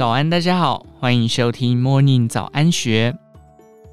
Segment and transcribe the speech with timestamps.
[0.00, 3.14] 早安，大家好，欢迎收听 Morning 早安学。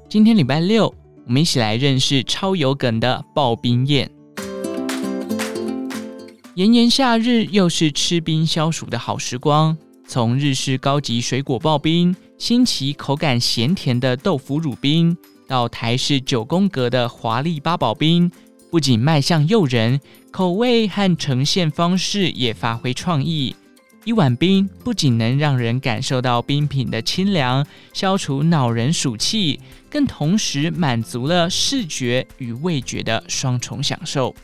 [0.08, 0.94] 今天礼拜六，
[1.26, 4.10] 我们一起来认识超有梗的刨冰宴。
[6.54, 9.76] 炎炎夏日，又是吃冰消暑的好时光。
[10.06, 15.14] 从日式高级水果刨冰，新奇口感咸甜的豆腐乳冰，
[15.46, 18.32] 到台式九宫格的华丽八宝冰，
[18.70, 23.54] 不仅卖相诱人，口味和呈现方式也发挥创意。
[24.04, 34.34] 一碗冰不仅能让人感受到冰品的清凉，消除恼人暑气，更同时满足了视觉与味觉的双重享受。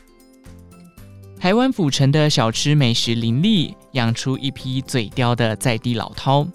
[1.39, 6.47] 台湾府城的小吃美食林立，养出一批嘴刁的在地老饕。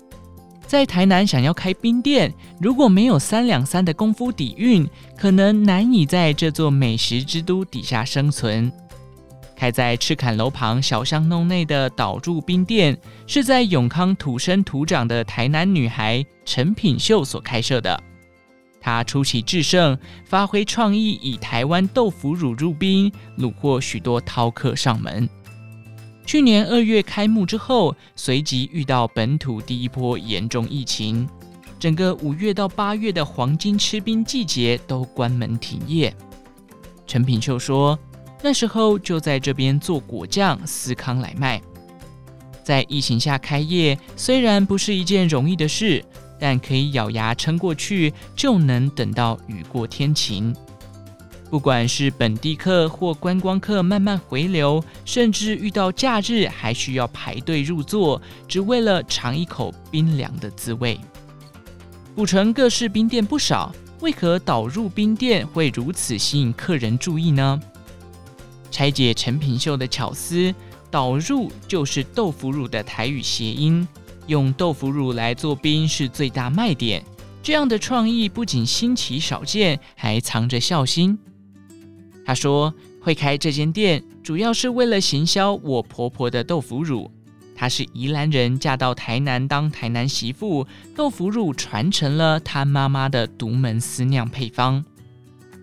[0.66, 8.72] 在台南想要开冰店，如果没有三两三的功夫底蕴，可能难以在这座美食之都底下生存。
[9.60, 18.02] 开在赤崁楼旁小巷弄内的岛入冰店，是在永康土生土长的台南女孩陈品秀所开设的。
[18.80, 25.28] 她出奇制胜，发挥创意，以台湾豆腐乳入冰，虏获许多饕客上门。
[26.24, 31.28] 去年二月开幕之后，随即遇到本土第一波严重疫情，
[31.78, 36.16] 整个五月到八月的黄金吃冰季节都关门停业。
[37.06, 37.98] 陈品秀说。
[38.42, 41.60] 那时候就在这边做果酱，司康来卖。
[42.62, 46.04] 在疫情下开业，虽然不是一件容易的事，
[46.38, 50.54] 但可以咬牙撑过去，就能等到雨过天晴。
[51.50, 60.98] 不管是本地客或观光客慢慢回流，甚至遇到假日还需要排队入座，只为了尝一口冰凉的滋味。
[62.14, 67.60] 古城各式冰店不少，为何导入冰店会如此吸引客人注意呢？
[68.80, 70.54] 拆解陈品秀的巧思，
[70.90, 73.86] 导入就是豆腐乳的台语谐音，
[74.26, 77.04] 用豆腐乳来做冰是最大卖点。
[77.42, 81.18] 这样的创意不仅新奇少见，还藏着孝心。
[82.24, 82.72] 他说
[83.02, 87.10] 会开这间店，主要是为了行销我婆婆的豆腐乳。
[87.54, 90.66] 她是宜兰人，嫁到台南当台南媳妇，
[90.96, 94.82] 豆腐乳传承了她妈妈的独门私酿配方。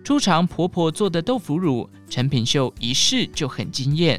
[0.08, 4.18] 初尝婆婆做的豆腐乳，陈品秀一试就很惊艳。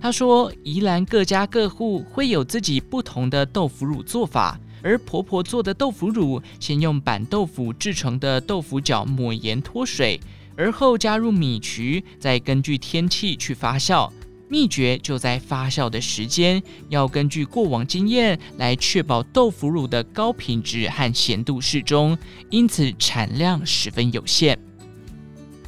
[0.00, 10.18] 她说：“宜兰各家各户会有自己不同的豆腐乳做法，而婆婆做的豆腐乳，先用板豆腐制成的豆腐角抹盐脱水，
[10.56, 14.10] 而后加入米曲，再根据天气去发酵。
[14.48, 22.16] 秘诀就在发酵的时间，要根据过往经验来确保豆腐乳的高品质和咸度适中，
[22.48, 24.55] 因此产量十分有限。”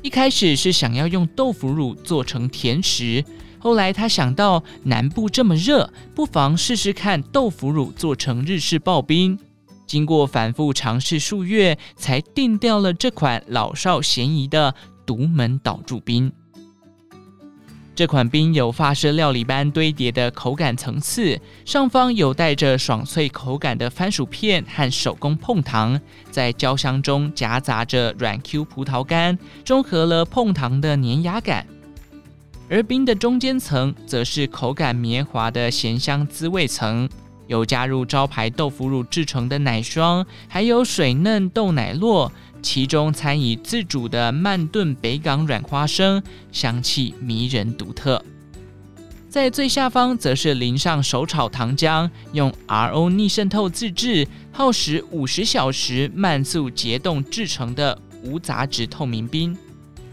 [0.03, 3.25] 一开始是想要用豆腐乳做成甜食，
[3.59, 9.39] 后来他想到南部这么热，不妨试试看豆腐乳做成日式刨冰。
[9.87, 16.31] 经过反复尝试数月，才定掉了这款老少咸宜的独门岛柱冰。
[17.99, 26.01] 这款冰有法式料理般堆叠的口感层次，上方有带着爽脆口感的番薯片和手工碰糖，
[26.31, 31.67] 在焦香中夹杂着软 Q 葡萄干，中和了碰糖的粘牙感。
[32.71, 37.09] 而冰的中间层则是口感绵滑的咸香滋味层，
[37.49, 42.31] 有加入招牌豆腐乳制成的奶霜，还有水嫩豆奶酪。
[42.63, 48.25] 其中参以自主的慢炖北港软花生，香气迷人独特。
[49.29, 59.57] 在最下方则是淋上手炒糖浆，用 RO 逆渗透自制，耗时五十小时慢速结冻制成的无杂质透明冰。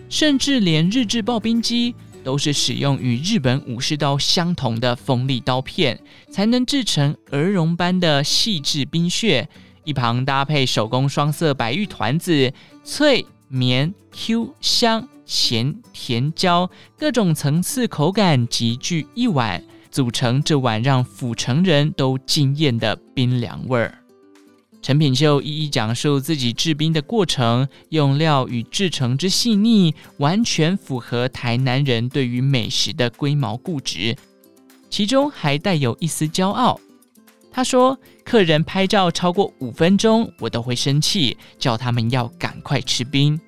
[0.09, 9.49] 甚至连日制刨冰机都是使用与日本武士刀相同的锋利刀片，才能制成鹅绒般的细致冰屑。
[9.85, 12.51] 一旁搭配手工双色白玉团子，
[12.83, 23.99] 脆绵 Q 香咸甜焦，各种层次口感集聚一碗，组成这碗让府城人都惊艳的冰凉味儿。
[24.81, 34.15] 陈品秀一一讲述自己制冰的过程，用料与制成之细腻，完全符合台南人对于美食的龟毛固执，
[34.89, 36.79] 其中还带有一丝骄傲。
[37.55, 43.39] 他说：“客人拍照超过五分钟，我都会生气，叫他们要赶快吃冰。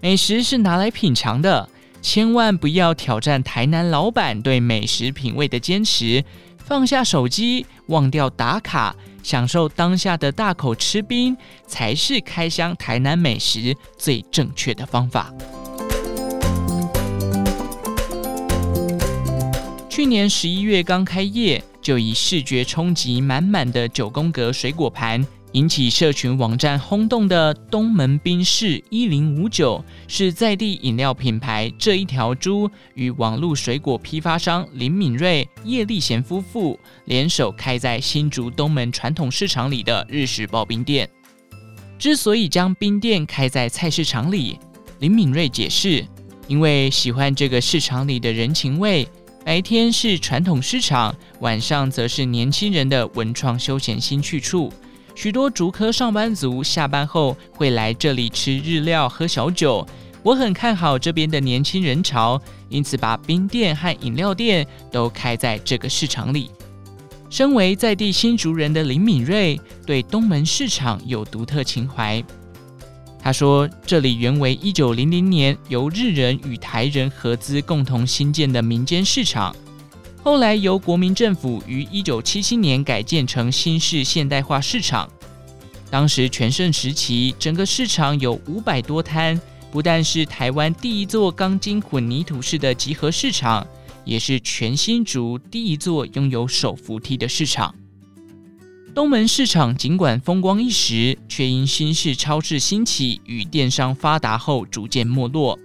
[0.00, 1.68] 美食是拿来品尝的，
[2.00, 6.24] 千万不要挑战台南老板对美食品味的坚持。
[6.56, 8.94] 放下手机，忘掉打卡，
[9.24, 11.36] 享受当下的大口吃冰，
[11.66, 15.34] 才是开箱台南美食最正确的方法。”
[19.90, 21.60] 去年十一月刚开业。
[21.82, 41.06] 就以视觉冲击满满的九宫格水果盘，引起社群网站轰动的东门冰室一零五九，是在地饮料品牌这一条猪与网络水果批发商林敏瑞、叶立贤夫妇联手开在新竹东门传统市场里的日式刨冰店。
[41.98, 44.58] 之所以将冰店开在菜市场里，
[45.00, 46.04] 林敏瑞解释，
[46.46, 49.06] 因为喜欢这个市场里的人情味。
[49.44, 54.72] 白天是传统市场，晚上则是年轻人的文创休闲新去处。
[55.16, 59.86] 许多竹科上班族下班后会来这里吃日料、喝小酒。
[60.22, 66.48] 我很看好这边的年轻人潮，因此把冰店和饮料店都开在这个市场里。
[67.28, 72.22] 身为在地新竹人的林敏瑞，对东门市场有独特情怀。
[73.22, 79.54] 他说：“这里原为一九零零年由日人与台人合资共同兴建的民间市场。”
[80.24, 85.08] 后来由国民政府于一九七七年改建成新式现代化市场。
[85.88, 89.40] 当时全盛时期，整个市场有五百多摊，
[89.70, 93.64] 不但是台湾第一座钢筋混凝土式的集合市场，
[94.04, 97.72] 也是全新竹第一座拥有手扶梯的市场。
[98.94, 105.58] 东门市场尽管风光一时，却因新式超市兴起与电商发达后逐渐没落。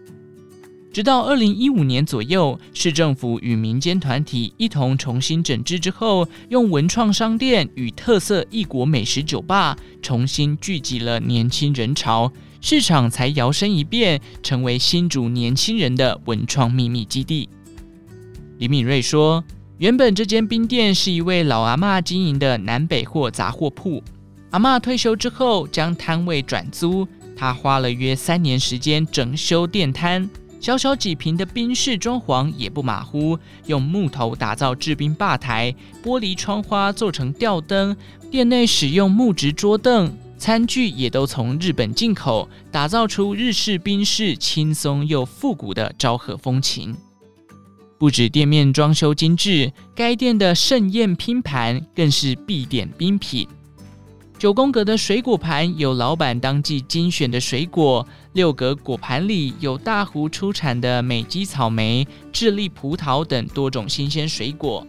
[0.93, 12.31] 直到二零一五年左右，市政府与民间团体一同重新整治之后，用文创商店与特色异国美食酒吧重新聚集了年轻人潮，
[12.61, 17.49] 市场才摇身一变，成为新竹年轻人的文创秘密基地。
[18.57, 19.43] 李敏瑞说
[19.79, 24.01] ：“原本这间冰店是一位老阿嬷经营的南北货杂货铺，
[24.49, 30.27] 阿嬷退休之后将摊位转租，她花了约三年时间整修店摊。”
[30.59, 33.37] 小小几平的冰室装潢也不马虎，
[33.67, 37.95] 用木头打造制冰吧台，玻璃窗花做成吊灯，
[38.31, 46.97] 店内使用木质桌凳，餐具也都从日本进口，打造出日式冰室轻松又复古的昭和风情。
[47.97, 53.47] 不止店面装修精致，该店的盛宴拼盘更是必点冰品。
[54.37, 64.85] 九宫格的水果盘有老板当季精选的水果，六格果盘里有大湖出产的美姬草莓、智利葡萄等多种新鲜水果，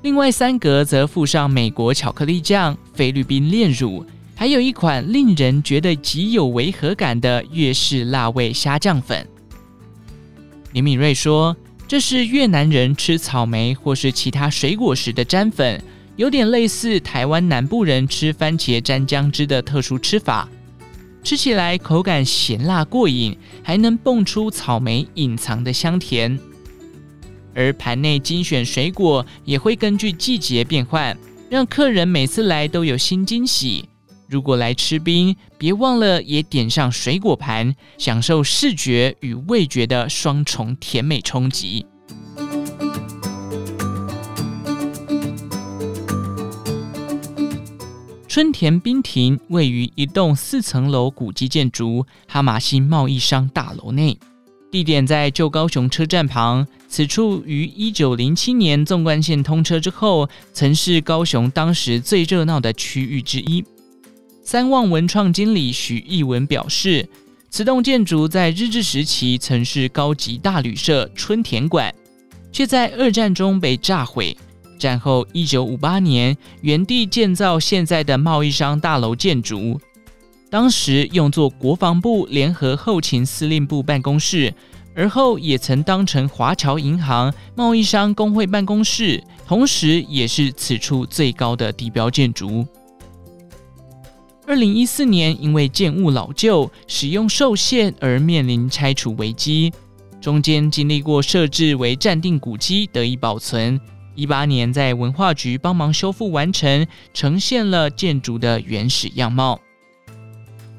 [0.00, 4.02] 另外三格则附上美国巧克力酱、菲律宾炼乳，
[4.34, 9.28] 还有一款令人觉得极有违和感的粤式辣味虾酱粉。
[10.72, 11.54] 林敏锐说
[11.88, 15.82] ：“这是越南人吃草莓或是其他水果时的沾粉。”
[16.16, 20.48] 有点类似台湾南部人吃番茄沾姜汁的特殊吃法，
[21.22, 26.38] 吃起来口感咸辣过瘾，还能蹦出草莓隐藏的香甜。
[27.54, 31.14] 而盘内精选水果也会根据季节变换，
[31.50, 33.86] 让客人每次来都有新惊喜。
[34.28, 41.86] 如果来吃冰，别忘了也点上水果盘，享受视觉与味觉的双重甜美冲击。
[48.28, 54.18] 春田冰亭位于一栋四层楼古迹建筑哈马星贸易商大楼内，
[54.70, 56.66] 地点在旧高雄车站旁。
[56.88, 63.64] 此处于一九零七年纵贯线通车之后，曾是高雄当时最热闹的区域之一。
[64.46, 67.08] 三旺文创经理许义文表示，
[67.50, 71.92] 此栋建筑在日治时期曾是高级大旅社春田馆，
[72.52, 74.36] 却在二战中被炸毁。
[74.78, 79.80] 战后，一九五八年原地建造现在的贸易商大楼建筑，
[80.48, 84.54] 当时用作国防部联合后勤司令部办公室，
[84.94, 92.64] 而后也曾当成华侨银行贸易商工会办公室，同时也是此处最高的地标建筑。
[94.48, 99.72] 二零一四年，因为建物老旧、使用受限而面临拆除危机，
[100.20, 103.80] 中间经历过设置为暂定古迹得以保存。
[104.14, 109.60] 一八年，在文化局帮忙修复完成，呈现了建筑的原始样貌。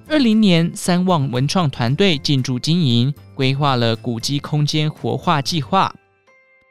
[0.08, 5.94] 二零年，三旺文创团队进驻经营，规划了古迹空间活化计划。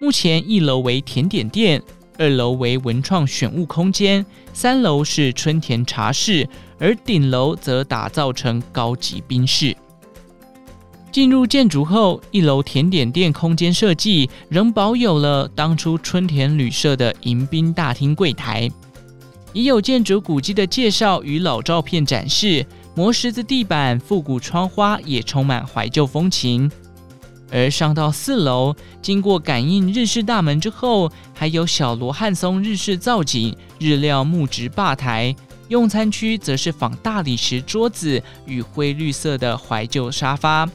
[0.01, 1.83] 目前一楼为甜点店，
[2.17, 4.25] 二楼为文创选物空间，
[4.55, 9.77] 三楼是春田茶室，而顶楼则打造成高级宾室。
[11.13, 18.71] 进入建筑后，一楼甜点店空间设计仍保有了当初春田旅社的迎宾大厅柜台，
[19.55, 26.71] 已有建筑古迹的介绍与老照片展示，磨石子地板、复古窗花也充满怀旧风情。
[27.51, 35.35] 而上到四楼，经过感应日式大门之后，还有小罗汉松日式造景、日料木质吧台。
[35.69, 40.69] 用餐区则是仿大理石桌子与灰绿色的怀旧沙发。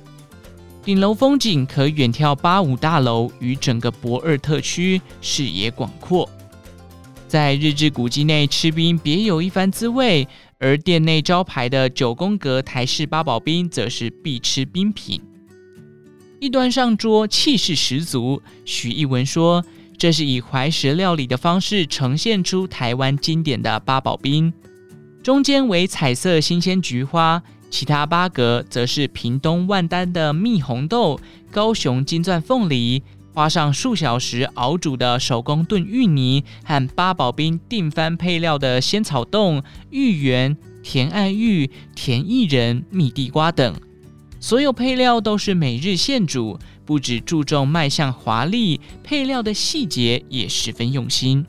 [0.83, 6.29] 顶楼风景可远眺八五大楼与整个博二特区，视野广阔。
[7.27, 15.21] 在日治古迹内吃冰别有一番滋味，而店内招牌的九宫格台式八宝冰则是必吃冰品。
[16.39, 18.41] 一端上桌，气势十足。
[18.65, 19.63] 许艺文说
[19.97, 24.51] ：“这是以怀石料理的方式呈现出台湾经典的八宝冰。”
[25.23, 31.19] 中间为彩色新鲜菊花，其他八格则是屏东万丹的蜜红豆、
[31.51, 39.61] 高雄金钻凤梨，花上数小时熬煮的手工炖芋泥和八宝冰定番配料的仙草冻、
[39.91, 43.75] 芋圆、甜爱玉、甜薏仁、蜜地瓜等，
[44.39, 51.45] 所有配料都是每日现煮，不只注重卖相华丽，配料的细节也十分用心。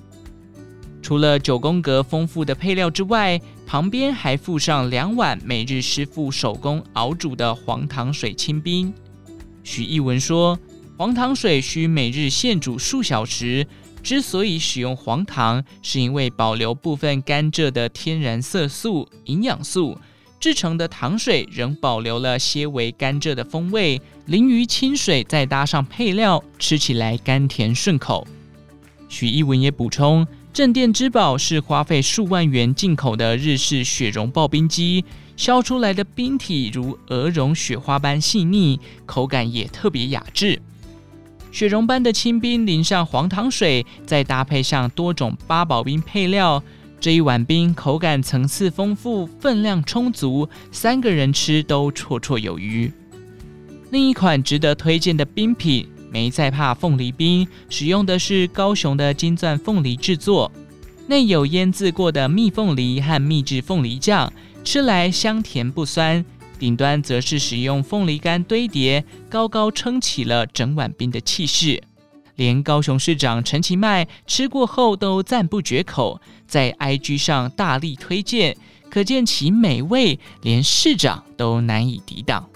[1.02, 8.92] 除了九宫格丰富的配料之外，旁边还附上两碗每日师傅手工熬煮的黄糖水清冰。
[9.64, 10.58] 许艺文说，
[10.98, 13.66] 黄糖水需每日现煮数小时，
[14.02, 19.96] 之所以使用黄糖，是因为保留部分甘蔗的天然色素、营养素，
[20.38, 28.26] 制成的糖水仍保留了些微甘蔗的风味，淋于清水，再搭上配料，吃起来甘甜顺口。
[29.08, 30.26] 许艺文也补充。
[30.52, 35.02] 镇店之宝是花费数万元进口的日式雪绒刨冰机，
[35.34, 40.60] 削出来的冰体如鹅绒雪花般细腻，口感也特别雅致。
[41.50, 46.62] 雪绒般的清冰淋上黄糖水，再搭配上多种八宝冰配料，
[47.00, 52.92] 这一碗冰口感层次丰富，分量充足，三个人吃都绰绰有余。
[53.90, 55.88] 另一款值得推荐的冰品。
[56.12, 60.52] 没在怕凤梨冰，使用的是高雄的金钻凤梨制作，
[61.06, 64.30] 内有腌制过的蜜凤梨和秘制凤梨酱，
[64.62, 66.24] 吃来香甜不酸。
[66.58, 71.82] 顶端则是使用凤梨干堆叠，高高撑起了整碗冰的气势。
[72.36, 78.56] 连高雄市长陈其迈吃过后都赞不绝口，在 IG 上大力推荐，
[78.90, 82.48] 可见其美味，连市长都难以抵挡。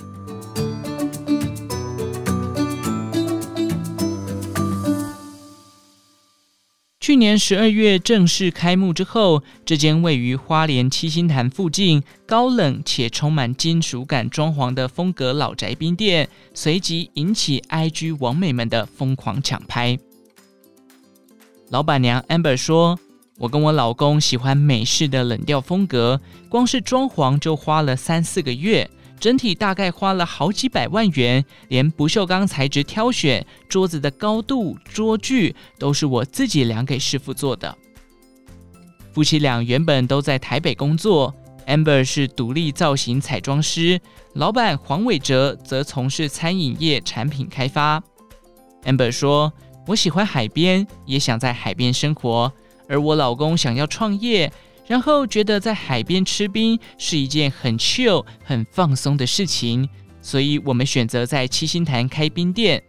[7.07, 19.97] 去年十二月正式开幕之后，这间位于花莲七星潭附近、高冷且充满金属感装潢的风格老宅冰店，随即引起 IG 网美们的疯狂抢拍。
[21.69, 22.99] 老板娘 Amber 说
[23.39, 37.77] ：“我跟我老公喜欢美式的冷调风格，光是装潢就花了三四个月。”整体大概花了好几百万元，连不锈钢材质挑选、桌子的高度、桌距都是我自己量给师傅做的。
[39.13, 41.35] 夫妻俩原本都在台北工作
[41.67, 43.99] ，Amber 是独立造型彩妆师，
[44.35, 48.03] 老板黄伟哲则从事餐饮业产品开发。
[48.85, 49.53] Amber 说
[49.89, 52.53] ：“我喜欢海边，也想在海边生活，
[52.89, 54.53] 而我老公想要创业。”
[54.87, 59.89] 然后觉得在海边吃冰是一件很 chill、很放松的事情，
[60.21, 62.83] 所以我们选择在七星潭开冰店。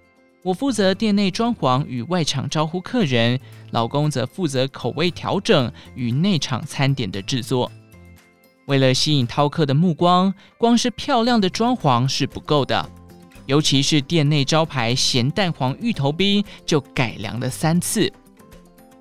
[0.44, 3.38] 我负责店内装潢与外场招呼客人，
[3.72, 7.70] 老公则负责口味调整与内场餐点的制作。
[8.68, 12.89] 为了吸引饕客的目光，光是漂亮的装潢是不够的，
[13.46, 18.12] 尤其是店内招牌咸蛋黄芋头冰就改良了三次。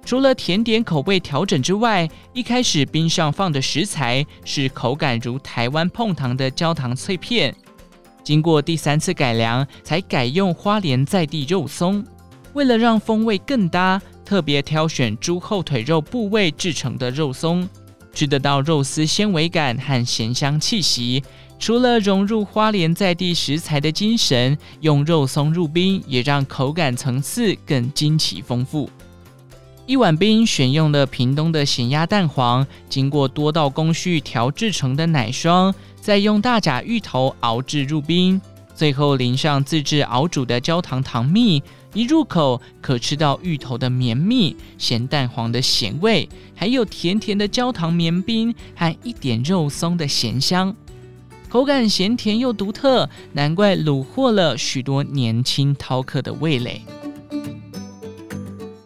[0.07, 7.53] 除了甜点口味调整之外，一开始冰上放的食材是口感如台湾碰糖的焦糖脆片，
[8.23, 12.05] 经过第三次改良，才改用花莲在地肉松。
[12.53, 17.69] 为了让风味更搭，特别挑选猪后腿肉部位制成的肉松，
[18.15, 21.21] 吃得到肉丝纤维感和咸香气息。
[21.59, 28.89] 除了融入花莲在地食材的精神，用肉松入冰，也让口感层次更惊奇丰富。
[29.87, 38.41] 一碗冰选用了屏东的咸鸭蛋黄，经过多道工序调制成的奶霜，再用大甲芋头熬制入冰，
[38.75, 41.63] 最后淋上自制熬煮的焦糖糖蜜。
[41.95, 50.75] 一入口可吃到芋头的绵密、咸蛋黄的咸味，还有甜甜的焦糖绵冰和一点肉松的咸香，
[51.49, 56.83] 口感咸甜又独特，难怪虏获了许多年轻饕客的味蕾。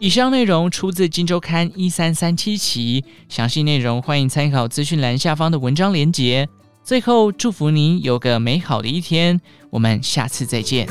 [0.01, 6.49] 以上内容出自《金周刊》一三三七期，详细内容欢迎参考资讯栏下方的文章连结。
[6.83, 9.39] 最后，祝福您有个美好的一天，
[9.69, 10.87] 我们下次再见。